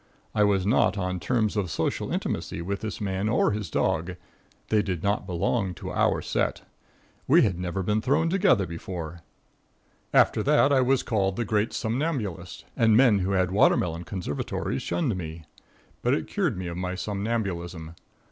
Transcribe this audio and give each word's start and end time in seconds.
I 0.33 0.43
was 0.43 0.65
not 0.65 0.97
on 0.97 1.19
terms 1.19 1.55
of 1.55 1.69
social 1.69 2.11
intimacy 2.11 2.59
with 2.63 2.79
this 2.81 2.99
man 2.99 3.29
or 3.29 3.51
his 3.51 3.69
dog. 3.69 4.15
They 4.69 4.81
did 4.81 5.03
not 5.03 5.27
belong 5.27 5.75
to 5.75 5.91
our 5.91 6.23
set. 6.23 6.63
We 7.27 7.43
had 7.43 7.59
never 7.59 7.83
been 7.83 8.01
thrown 8.01 8.27
together 8.27 8.65
before. 8.65 9.21
After 10.11 10.41
that 10.41 10.73
I 10.73 10.81
was 10.81 11.03
called 11.03 11.35
the 11.35 11.45
great 11.45 11.71
somnambulist 11.71 12.65
and 12.75 12.97
men 12.97 13.19
who 13.19 13.33
had 13.33 13.51
watermelon 13.51 14.03
conservatories 14.03 14.81
shunned 14.81 15.15
me. 15.15 15.43
But 16.01 16.15
it 16.15 16.25
cured 16.27 16.57
me 16.57 16.65
of 16.65 16.77
my 16.77 16.95
somnambulism. 16.95 17.93